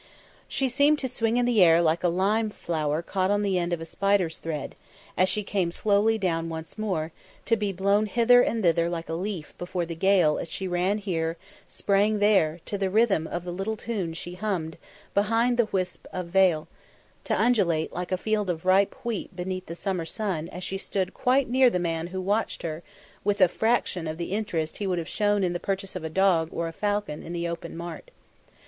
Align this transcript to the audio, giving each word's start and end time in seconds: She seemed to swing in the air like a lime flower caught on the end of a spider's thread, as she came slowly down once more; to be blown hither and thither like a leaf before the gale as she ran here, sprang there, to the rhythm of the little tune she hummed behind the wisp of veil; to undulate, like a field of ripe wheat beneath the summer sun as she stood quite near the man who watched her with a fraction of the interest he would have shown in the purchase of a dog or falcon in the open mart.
She 0.47 0.67
seemed 0.67 0.97
to 0.97 1.07
swing 1.07 1.37
in 1.37 1.45
the 1.45 1.63
air 1.63 1.79
like 1.79 2.03
a 2.03 2.07
lime 2.07 2.49
flower 2.49 3.03
caught 3.03 3.29
on 3.29 3.43
the 3.43 3.59
end 3.59 3.71
of 3.71 3.79
a 3.79 3.85
spider's 3.85 4.39
thread, 4.39 4.73
as 5.15 5.29
she 5.29 5.43
came 5.43 5.71
slowly 5.71 6.17
down 6.17 6.49
once 6.49 6.75
more; 6.75 7.11
to 7.45 7.55
be 7.55 7.71
blown 7.71 8.07
hither 8.07 8.41
and 8.41 8.63
thither 8.63 8.89
like 8.89 9.09
a 9.09 9.13
leaf 9.13 9.53
before 9.59 9.85
the 9.85 9.93
gale 9.93 10.39
as 10.39 10.47
she 10.47 10.67
ran 10.67 10.97
here, 10.97 11.37
sprang 11.67 12.17
there, 12.17 12.61
to 12.65 12.79
the 12.79 12.89
rhythm 12.89 13.27
of 13.27 13.43
the 13.43 13.51
little 13.51 13.75
tune 13.77 14.15
she 14.15 14.33
hummed 14.33 14.79
behind 15.13 15.57
the 15.57 15.69
wisp 15.71 16.07
of 16.11 16.29
veil; 16.29 16.67
to 17.25 17.39
undulate, 17.39 17.93
like 17.93 18.11
a 18.11 18.17
field 18.17 18.49
of 18.49 18.65
ripe 18.65 18.95
wheat 19.05 19.35
beneath 19.35 19.67
the 19.67 19.75
summer 19.75 20.03
sun 20.03 20.49
as 20.49 20.63
she 20.63 20.79
stood 20.79 21.13
quite 21.13 21.47
near 21.47 21.69
the 21.69 21.77
man 21.77 22.07
who 22.07 22.19
watched 22.19 22.63
her 22.63 22.81
with 23.23 23.39
a 23.39 23.47
fraction 23.47 24.07
of 24.07 24.17
the 24.17 24.31
interest 24.31 24.77
he 24.79 24.87
would 24.87 24.97
have 24.97 25.07
shown 25.07 25.43
in 25.43 25.53
the 25.53 25.59
purchase 25.59 25.95
of 25.95 26.03
a 26.03 26.09
dog 26.09 26.49
or 26.51 26.71
falcon 26.71 27.21
in 27.21 27.33
the 27.33 27.47
open 27.47 27.77
mart. 27.77 28.09